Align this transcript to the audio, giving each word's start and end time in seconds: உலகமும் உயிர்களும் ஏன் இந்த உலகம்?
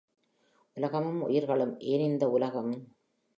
உலகமும் 0.77 1.21
உயிர்களும் 1.21 1.75
ஏன் 1.85 2.01
இந்த 2.01 2.29
உலகம்? 2.29 2.73